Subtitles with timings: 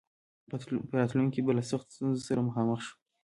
[0.49, 0.55] په
[1.01, 2.93] راتلونکي کې به له سختو ستونزو سره مخامخ شي.